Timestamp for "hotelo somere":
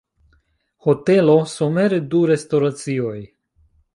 0.85-2.01